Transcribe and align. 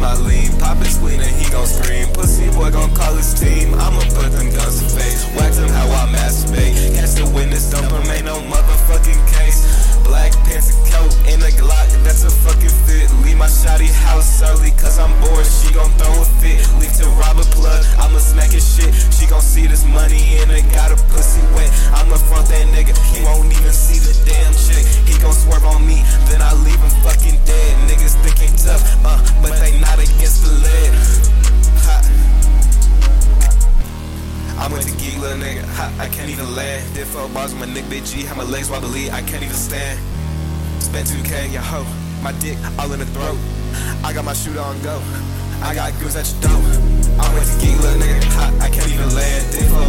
my 0.00 0.14
lean. 0.14 0.52
Poppin' 0.58 0.84
spleen 0.84 1.20
and 1.20 1.34
he 1.36 1.50
gon' 1.50 1.66
scream. 1.66 2.08
Pussy 2.12 2.35
little 35.26 35.42
nigga. 35.42 35.64
Ha, 35.74 35.92
I 35.98 36.08
can't 36.08 36.30
even 36.30 36.54
land. 36.54 36.82
Did 36.94 37.06
four 37.06 37.28
bars 37.30 37.52
with 37.52 37.60
my 37.60 37.66
nigga 37.66 37.90
Big 37.90 38.04
G. 38.04 38.22
How 38.22 38.34
my 38.36 38.44
legs 38.44 38.70
wobbly, 38.70 39.10
I 39.10 39.22
can't 39.22 39.42
even 39.42 39.56
stand. 39.56 39.98
Spent 40.78 41.08
2K, 41.08 41.52
ya 41.52 41.62
hoe. 41.62 41.86
My 42.22 42.32
dick 42.38 42.58
all 42.78 42.92
in 42.92 43.00
the 43.00 43.06
throat. 43.06 43.38
I 44.04 44.12
got 44.12 44.24
my 44.24 44.34
shooter 44.34 44.60
on 44.60 44.80
go. 44.82 45.02
I 45.62 45.74
got 45.74 45.92
goons 45.98 46.16
at 46.16 46.30
your 46.30 46.40
door. 46.46 46.62
I 47.18 47.26
went 47.34 47.46
to 47.46 47.54
geek, 47.58 47.76
little 47.82 47.98
nigga. 47.98 48.22
Ha, 48.38 48.46
I 48.60 48.68
can't 48.70 48.90
even 48.90 49.10
land. 49.14 49.42
Did 49.50 49.66
four 49.70 49.85